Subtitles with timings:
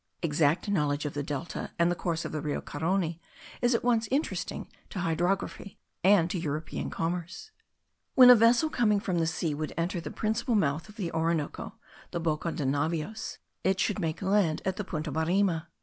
[0.23, 3.19] Exact knowledge of the delta and the course of the Rio Carony
[3.61, 7.51] is at once interesting to hydrography and to European commerce.
[8.15, 11.75] When a vessel coming from sea would enter the principal mouth of the Orinoco,
[12.09, 15.67] the Boca de Navios, it should make the land at the Punta Barima.